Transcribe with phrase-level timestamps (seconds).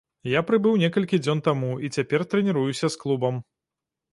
[0.29, 3.35] Я прыбыў некалькі дзён таму і цяпер трэніруюся з клубам.